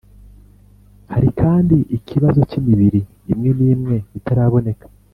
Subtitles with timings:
[1.11, 3.01] hari kandi ikibazo cy imibiri
[3.33, 4.85] imwe n imwe itaraboneka